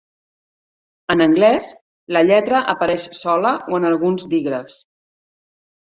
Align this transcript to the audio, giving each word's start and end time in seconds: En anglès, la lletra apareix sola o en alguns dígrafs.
En 1.15 1.21
anglès, 1.25 1.67
la 2.17 2.23
lletra 2.29 2.63
apareix 2.75 3.07
sola 3.21 3.55
o 3.75 3.79
en 3.83 3.89
alguns 3.91 4.29
dígrafs. 4.33 4.83